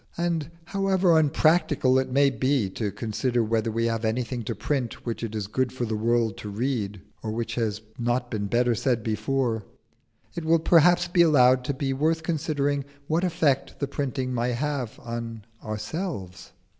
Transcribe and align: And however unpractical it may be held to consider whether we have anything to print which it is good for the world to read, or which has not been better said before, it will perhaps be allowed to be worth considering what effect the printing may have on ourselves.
And 0.17 0.49
however 0.65 1.19
unpractical 1.19 1.99
it 1.99 2.09
may 2.09 2.31
be 2.31 2.61
held 2.63 2.75
to 2.77 2.91
consider 2.91 3.43
whether 3.43 3.69
we 3.71 3.85
have 3.85 4.03
anything 4.03 4.41
to 4.45 4.55
print 4.55 5.05
which 5.05 5.21
it 5.23 5.35
is 5.35 5.45
good 5.45 5.71
for 5.71 5.85
the 5.85 5.95
world 5.95 6.37
to 6.37 6.49
read, 6.49 7.01
or 7.21 7.29
which 7.31 7.53
has 7.53 7.81
not 7.99 8.31
been 8.31 8.47
better 8.47 8.73
said 8.73 9.03
before, 9.03 9.63
it 10.33 10.43
will 10.43 10.57
perhaps 10.57 11.07
be 11.07 11.21
allowed 11.21 11.63
to 11.65 11.73
be 11.75 11.93
worth 11.93 12.23
considering 12.23 12.83
what 13.05 13.23
effect 13.23 13.79
the 13.79 13.87
printing 13.87 14.33
may 14.33 14.53
have 14.53 14.99
on 15.01 15.45
ourselves. 15.63 16.51